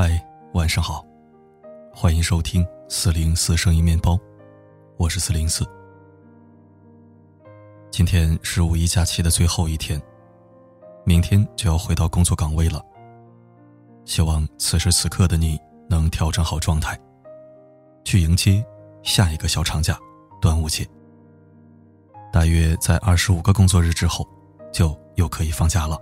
[0.00, 1.04] 嗨，晚上好，
[1.92, 4.16] 欢迎收听四零四声音面包，
[4.96, 5.66] 我是四零四。
[7.90, 10.00] 今天是五一假期的最后一天，
[11.04, 12.80] 明天就要回到工作岗位了。
[14.04, 15.58] 希望此时此刻的你
[15.90, 16.96] 能调整好状态，
[18.04, 18.64] 去迎接
[19.02, 19.98] 下一个小长假——
[20.40, 20.86] 端午节。
[22.32, 24.24] 大约在二十五个工作日之后，
[24.72, 26.00] 就又可以放假了。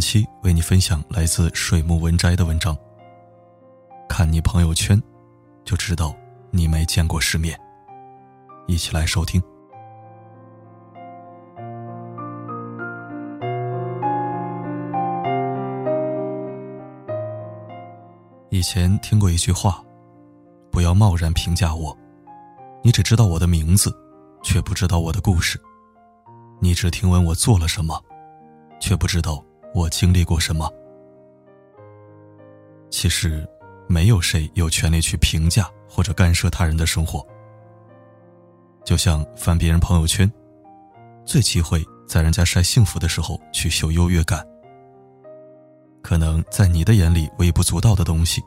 [0.00, 2.76] 期为你分享来自水木文摘的文章。
[4.08, 5.00] 看你朋友圈，
[5.64, 6.14] 就知道
[6.50, 7.58] 你没见过世面。
[8.66, 9.42] 一起来收听。
[18.50, 19.82] 以前听过一句话
[20.70, 21.96] ：“不要贸然评价我，
[22.82, 23.92] 你只知道我的名字，
[24.42, 25.58] 却不知道我的故事；
[26.60, 28.00] 你只听闻我做了什么，
[28.80, 29.42] 却不知道。”
[29.74, 30.70] 我经历过什么？
[32.90, 33.48] 其实，
[33.88, 37.24] 没有谁有权利去评价或者干涉他人的生活。
[38.84, 40.30] 就像翻别人朋友圈，
[41.24, 44.44] 最忌讳在人家晒幸福的时候去秀优越感。
[46.02, 48.42] 可能在你的眼里微不足道的东西，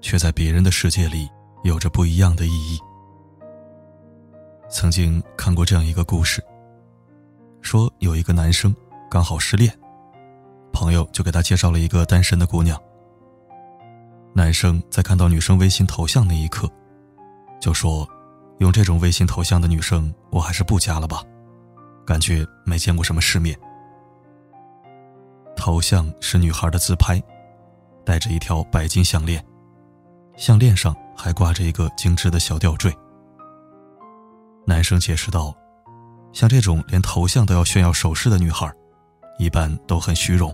[0.00, 1.28] 却在别人的世界里
[1.64, 2.78] 有着不一样的意义。
[4.68, 6.44] 曾经看过这样一个故事，
[7.62, 8.74] 说有一个男生
[9.10, 9.72] 刚好失恋。
[10.82, 12.76] 朋友就给他介绍了一个单身的姑娘。
[14.34, 16.68] 男生在看到女生微信头像那一刻，
[17.60, 18.04] 就说
[18.58, 21.22] ：“用这种微信头像的女生，我还是不加了吧，
[22.04, 23.56] 感觉没见过什么世面。”
[25.54, 27.22] 头像是女孩的自拍，
[28.04, 29.40] 戴着一条白金项链，
[30.36, 32.92] 项链上还挂着一个精致的小吊坠。
[34.66, 35.54] 男生解释道
[36.34, 38.68] ：“像这种连头像都要炫耀首饰的女孩，
[39.38, 40.52] 一般都很虚荣。”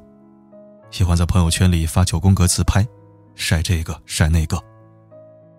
[0.90, 2.86] 喜欢在朋友圈里发九宫格自拍，
[3.34, 4.58] 晒这个晒那个。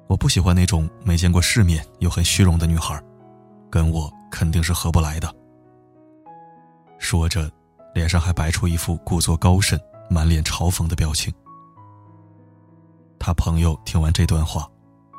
[0.08, 3.00] 我不喜欢那种没见过世面又很虚荣的女孩，
[3.70, 5.32] 跟我肯定是合不来的。
[6.98, 7.50] 说着，
[7.94, 9.80] 脸上还摆出一副故作高深、
[10.10, 11.32] 满脸嘲讽的表情。
[13.20, 14.68] 他朋友听完这段话，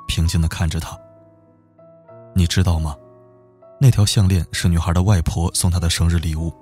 [0.08, 0.98] 平静的看着他。
[2.34, 2.96] 你知道吗？
[3.80, 6.52] 那条项链是女孩的外婆送她的生日礼物，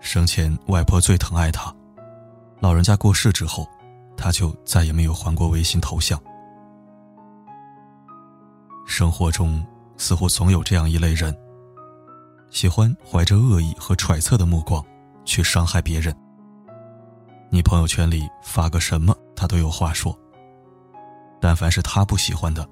[0.00, 1.72] 生前外婆最疼爱她。
[2.64, 3.68] 老人家过世之后，
[4.16, 6.18] 他就再也没有换过微信头像。
[8.86, 9.62] 生活中
[9.98, 11.36] 似乎总有这样一类人，
[12.48, 14.82] 喜欢怀着恶意和揣测的目光
[15.26, 16.16] 去伤害别人。
[17.50, 20.18] 你朋友圈里发个什么，他都有话说。
[21.42, 22.66] 但凡是他不喜欢的，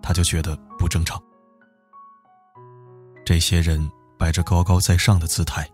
[0.00, 1.20] 他就觉得不正常。
[3.26, 3.84] 这些人
[4.16, 5.68] 摆着高高在上的姿态，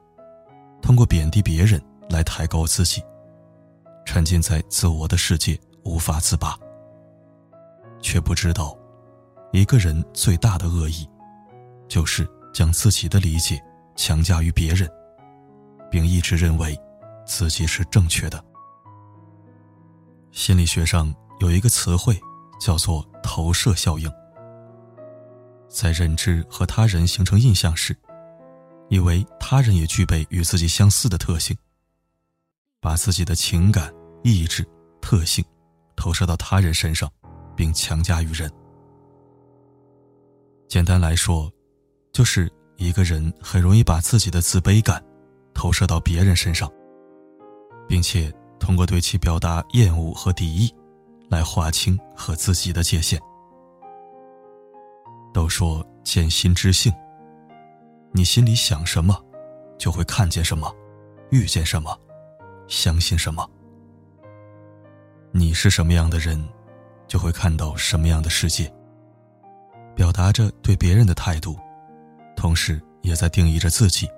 [0.80, 1.78] 通过贬低别人
[2.08, 3.02] 来抬高自己。
[4.12, 6.58] 沉浸在自我的世界无法自拔，
[8.02, 8.76] 却不知道，
[9.52, 11.08] 一个人最大的恶意，
[11.86, 13.62] 就是将自己的理解
[13.94, 14.90] 强加于别人，
[15.92, 16.76] 并一直认为
[17.24, 18.44] 自己是正确的。
[20.32, 22.20] 心理学上有一个词汇
[22.60, 24.10] 叫做投射效应，
[25.68, 27.96] 在认知和他人形成印象时，
[28.88, 31.56] 以为他人也具备与自己相似的特性，
[32.80, 33.88] 把自己的情感。
[34.22, 34.66] 意志、
[35.00, 35.44] 特性
[35.96, 37.10] 投射到他人身上，
[37.56, 38.50] 并强加于人。
[40.68, 41.50] 简单来说，
[42.12, 45.02] 就是一个人很容易把自己的自卑感
[45.52, 46.70] 投射到别人身上，
[47.88, 50.72] 并且通过对其表达厌恶和敌意，
[51.28, 53.20] 来划清和自己的界限。
[55.32, 56.92] 都说见心知性，
[58.12, 59.20] 你心里想什么，
[59.78, 60.72] 就会看见什么，
[61.30, 61.98] 遇见什么，
[62.68, 63.48] 相信什么。
[65.32, 66.42] 你是什么样的人，
[67.06, 68.72] 就会看到什么样的世界。
[69.94, 71.58] 表达着对别人的态度，
[72.36, 74.08] 同时也在定义着自己。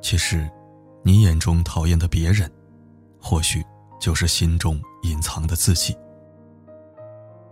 [0.00, 0.48] 其实，
[1.02, 2.50] 你眼中讨厌的别人，
[3.20, 3.64] 或许
[4.00, 5.96] 就是心中隐藏的自己。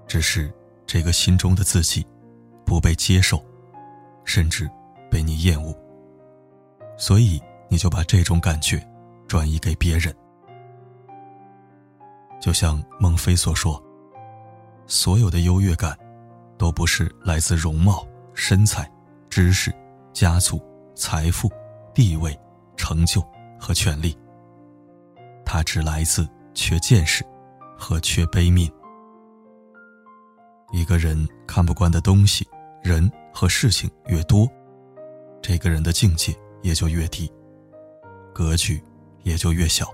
[0.06, 0.52] 只是
[0.86, 2.06] 这个心中的自己，
[2.64, 3.44] 不被接受，
[4.24, 4.70] 甚至
[5.10, 5.76] 被你厌恶，
[6.96, 8.80] 所以你就把这种感觉
[9.26, 10.14] 转移给别人。
[12.40, 13.82] 就像孟非所说
[14.86, 15.96] ：“所有的优越感，
[16.58, 18.90] 都不是来自容貌、身材、
[19.28, 19.74] 知识、
[20.12, 20.60] 家族、
[20.94, 21.50] 财富、
[21.94, 22.38] 地位、
[22.76, 23.22] 成就
[23.58, 24.16] 和权力。
[25.44, 27.24] 它只来自缺见识
[27.76, 28.70] 和缺悲悯。
[30.72, 32.46] 一个人看不惯的东西、
[32.82, 34.48] 人和事情越多，
[35.40, 37.32] 这个人的境界也就越低，
[38.34, 38.82] 格局
[39.22, 39.88] 也就越小。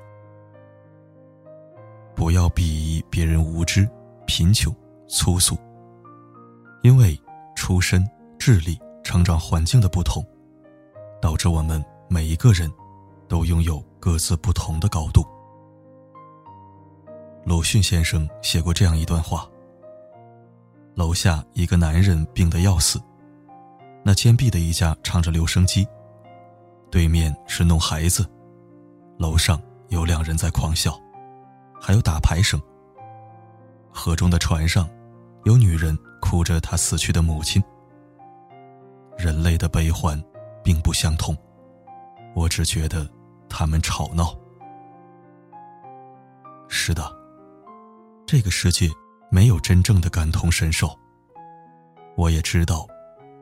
[2.33, 3.87] 不要鄙夷别人无知、
[4.25, 4.75] 贫穷、
[5.07, 5.55] 粗俗，
[6.83, 7.15] 因为
[7.55, 8.03] 出身、
[8.39, 10.27] 智力、成长环境的不同，
[11.21, 12.73] 导致我们每一个人
[13.29, 15.23] 都拥有各自不同的高度。
[17.45, 19.47] 鲁迅先生写过这样一段话：
[20.95, 22.99] 楼下一个男人病得要死，
[24.03, 25.87] 那坚壁的一家唱着留声机，
[26.91, 28.27] 对面是弄孩子，
[29.19, 30.99] 楼上有两人在狂笑。
[31.85, 32.63] 还有打牌声。
[33.91, 34.89] 河中的船上，
[35.43, 37.61] 有女人哭着她死去的母亲。
[39.19, 40.23] 人类的悲欢，
[40.63, 41.37] 并不相同，
[42.37, 43.05] 我只觉得
[43.49, 44.33] 他们吵闹。
[46.69, 47.03] 是的，
[48.25, 48.89] 这个世界
[49.29, 50.89] 没有真正的感同身受。
[52.17, 52.87] 我也知道，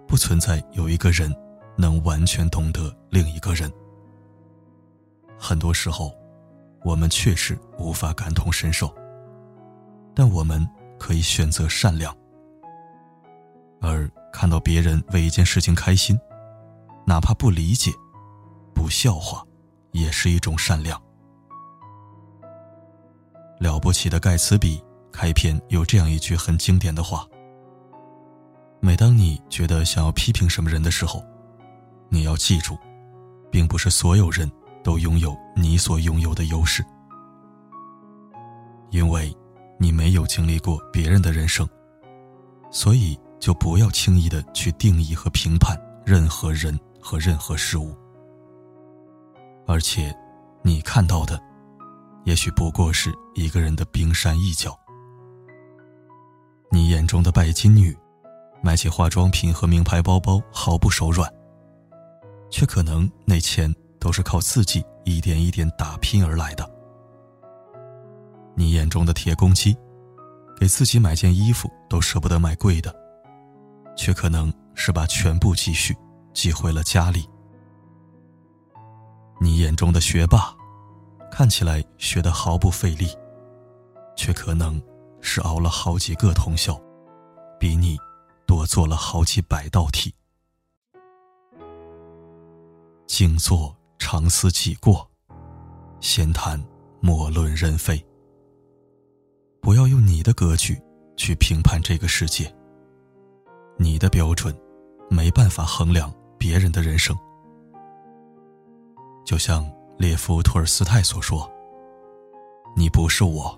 [0.09, 1.31] 不存在有一个人
[1.77, 3.71] 能完全懂得另一个人。
[5.39, 6.19] 很多时候。
[6.82, 8.93] 我们确实无法感同身受，
[10.15, 10.67] 但我们
[10.99, 12.15] 可以选择善良。
[13.81, 16.19] 而看到别人为一件事情开心，
[17.06, 17.91] 哪怕不理解、
[18.75, 19.44] 不笑话，
[19.93, 21.00] 也是一种善良。
[23.59, 24.82] 了不起的盖茨比
[25.12, 27.27] 开篇有这样一句很经典的话：
[28.81, 31.23] 每当你觉得想要批评什么人的时候，
[32.09, 32.79] 你要记住，
[33.50, 34.50] 并不是所有人。
[34.82, 36.85] 都拥有你所拥有的优势，
[38.91, 39.35] 因为
[39.79, 41.69] 你没有经历过别人的人生，
[42.71, 47.94] 所以就不要轻易的去定义和评判任何人和任何事物。
[49.67, 50.15] 而且，
[50.62, 51.41] 你看到的，
[52.25, 54.77] 也许不过是一个人的冰山一角。
[56.71, 57.97] 你眼中的拜金女，
[58.62, 61.32] 买起化妆品和名牌包包毫不手软，
[62.50, 63.73] 却可能那钱。
[64.00, 66.69] 都是靠自己一点一点打拼而来的。
[68.56, 69.76] 你眼中的铁公鸡，
[70.58, 72.94] 给自己买件衣服都舍不得买贵的，
[73.97, 75.97] 却可能是把全部积蓄
[76.35, 77.29] 寄回了家里。
[79.41, 80.55] 你眼中的学霸，
[81.31, 83.08] 看起来学得毫不费力，
[84.17, 84.82] 却可能
[85.20, 86.79] 是熬了好几个通宵，
[87.58, 87.96] 比你
[88.46, 90.14] 多做了好几百道题。
[93.06, 93.80] 静坐。
[94.00, 95.08] 常思己过，
[96.00, 96.61] 闲谈
[97.00, 98.05] 莫论人非。
[99.61, 100.76] 不要用你的格局
[101.17, 102.52] 去评判这个世界。
[103.76, 104.58] 你的标准
[105.11, 107.17] 没办法衡量别人的人生。
[109.25, 111.49] 就像列夫·托尔斯泰所说
[112.75, 113.56] ：“你不是我，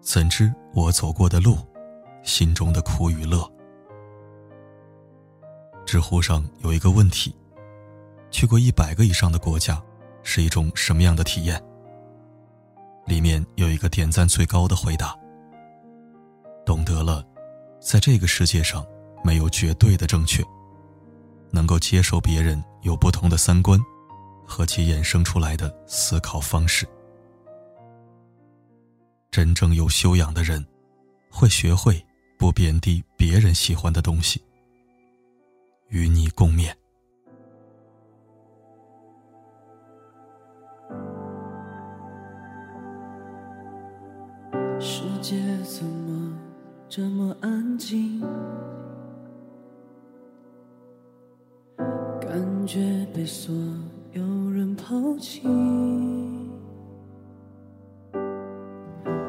[0.00, 1.58] 怎知我走过的路，
[2.22, 3.46] 心中的苦与乐？”
[5.84, 7.34] 知乎上有一个问题。
[8.34, 9.80] 去过一百个以上的国家，
[10.24, 11.62] 是一种什么样的体验？
[13.06, 15.16] 里面有一个点赞最高的回答：
[16.66, 17.24] 懂得了，
[17.80, 18.84] 在这个世界上
[19.22, 20.42] 没有绝对的正确，
[21.52, 23.78] 能够接受别人有不同的三观
[24.44, 26.84] 和其衍生出来的思考方式。
[29.30, 30.66] 真正有修养的人，
[31.30, 32.04] 会学会
[32.36, 34.42] 不贬低别人喜欢的东西，
[35.86, 36.74] 与你共勉。
[44.86, 46.38] 世界怎么
[46.90, 48.20] 这么安静？
[52.20, 53.54] 感觉被所
[54.12, 55.40] 有人抛弃。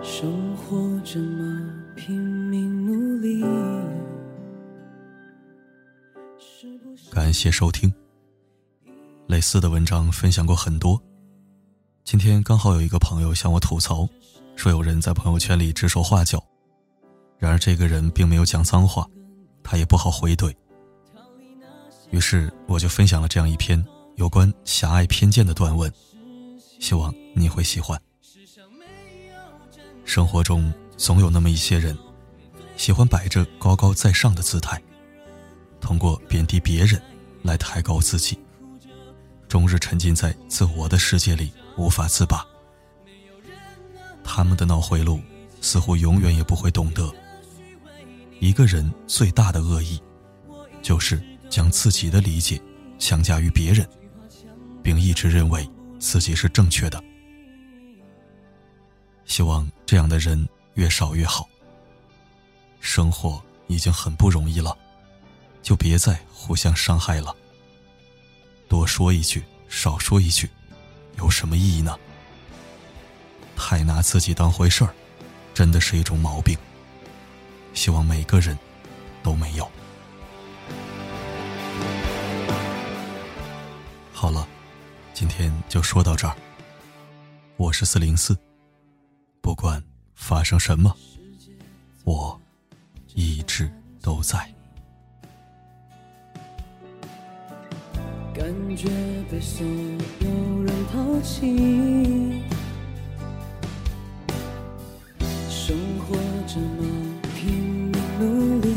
[0.03, 2.19] 生活这么拼
[2.50, 3.41] 命努力。
[7.13, 7.93] 感谢收听。
[9.27, 11.01] 类似的文章分享过很多。
[12.03, 14.05] 今天刚好有一个朋友向我吐槽。
[14.55, 16.43] 说有人在朋友圈里指手画脚，
[17.38, 19.07] 然而这个人并没有讲脏话，
[19.63, 20.53] 他也不好回怼。
[22.12, 23.83] 于是我就分享了这样一篇
[24.15, 25.91] 有关狭隘偏见的短文，
[26.79, 28.00] 希望你会喜欢。
[30.03, 31.97] 生活中总有那么一些人，
[32.77, 34.81] 喜欢摆着高高在上的姿态，
[35.81, 37.01] 通过贬低别人
[37.43, 38.39] 来抬高自己，
[39.47, 42.45] 终日沉浸在自我的世界里无法自拔。
[44.25, 45.22] 他们的脑回路
[45.62, 47.10] 似乎永远也不会懂得，
[48.39, 50.01] 一个人最大的恶意，
[50.82, 52.62] 就是将自己的理解
[53.00, 53.88] 强加于别人，
[54.84, 57.01] 并一直认为自己是正确的。
[59.25, 61.48] 希望这样的人越少越好。
[62.82, 64.77] 生活已经很不容易了，
[65.62, 67.34] 就别再互相伤害了。
[68.67, 70.50] 多说一句，少说一句，
[71.17, 71.98] 有什么意义呢？
[73.55, 74.93] 太拿自己当回事儿，
[75.53, 76.57] 真的是一种毛病。
[77.74, 78.57] 希望每个人
[79.24, 79.69] 都没有。
[84.13, 84.47] 好了，
[85.13, 86.35] 今天就说到这儿。
[87.57, 88.38] 我是四零四，
[89.41, 89.83] 不管
[90.13, 90.95] 发生什么，
[92.03, 92.39] 我
[93.13, 93.71] 一直
[94.01, 94.38] 都在。
[98.33, 98.89] 感觉
[99.31, 102.41] 被所有人抛弃，
[106.55, 106.65] 活这么
[107.35, 108.67] 拼命努力，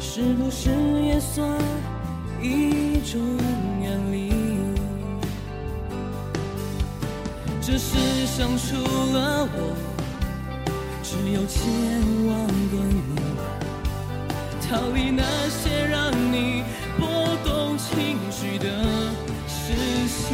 [0.00, 0.70] 是不是
[1.02, 1.46] 也算
[2.40, 3.20] 一种
[3.82, 4.32] 远离？
[7.60, 8.76] 这世上除
[9.12, 9.76] 了我，
[11.02, 11.60] 只有千
[12.26, 12.32] 万
[12.70, 12.96] 个你。
[14.70, 16.64] 逃离那些让你
[16.98, 17.06] 波
[17.44, 18.64] 动情绪的
[19.46, 19.74] 事
[20.08, 20.32] 情，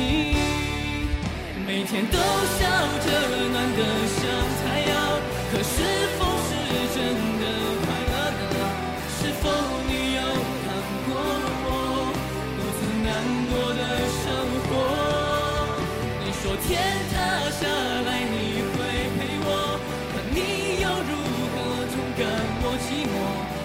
[1.66, 2.62] 每天都笑
[3.04, 3.06] 着
[3.50, 3.80] 暖得
[4.14, 4.27] 像太阳，
[5.50, 5.72] 可是
[6.18, 6.50] 否是
[6.94, 6.96] 真
[7.40, 7.44] 的
[7.80, 8.14] 快乐
[8.52, 8.56] 呢？
[9.18, 9.42] 是否
[9.88, 10.20] 你有
[10.62, 10.66] 看
[11.06, 11.08] 过
[11.64, 11.66] 我
[12.58, 13.08] 独自难
[13.48, 13.82] 过的
[14.20, 14.22] 生
[14.68, 14.70] 活？
[16.22, 16.68] 你说天
[17.10, 17.16] 塌
[17.50, 18.34] 下来你
[18.74, 18.76] 会
[19.16, 19.48] 陪我，
[20.12, 20.36] 可你
[20.82, 21.12] 又如
[21.54, 21.56] 何
[21.88, 22.20] 总感
[22.62, 23.57] 我寂寞？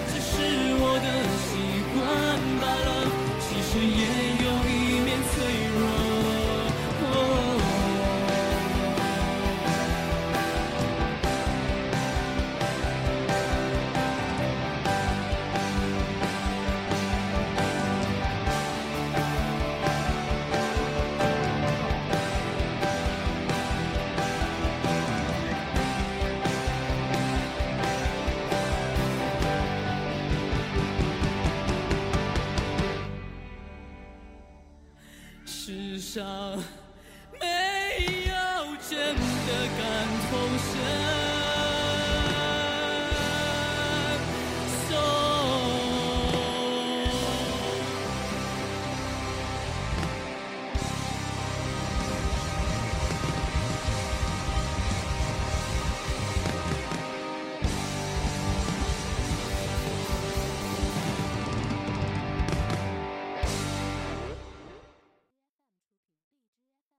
[36.14, 36.83] 上。